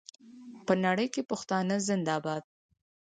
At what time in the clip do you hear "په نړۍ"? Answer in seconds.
0.65-1.07